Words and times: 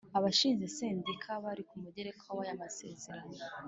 Abashinze 0.17 0.65
Sendika 0.75 1.31
bari 1.43 1.63
ku 1.69 1.75
mugereka 1.83 2.25
waya 2.37 2.59
masezerano 2.61 3.33